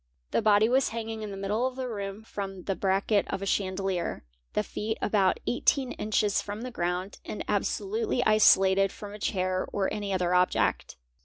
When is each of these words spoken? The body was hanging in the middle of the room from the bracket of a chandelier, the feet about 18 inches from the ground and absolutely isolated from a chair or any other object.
The 0.31 0.41
body 0.41 0.67
was 0.67 0.89
hanging 0.89 1.21
in 1.21 1.29
the 1.29 1.37
middle 1.37 1.67
of 1.67 1.75
the 1.75 1.87
room 1.87 2.23
from 2.23 2.63
the 2.63 2.75
bracket 2.75 3.27
of 3.27 3.43
a 3.43 3.45
chandelier, 3.45 4.23
the 4.53 4.63
feet 4.63 4.97
about 4.99 5.39
18 5.45 5.91
inches 5.91 6.41
from 6.41 6.61
the 6.61 6.71
ground 6.71 7.19
and 7.23 7.45
absolutely 7.47 8.25
isolated 8.25 8.91
from 8.91 9.13
a 9.13 9.19
chair 9.19 9.67
or 9.71 9.93
any 9.93 10.11
other 10.11 10.33
object. 10.33 10.97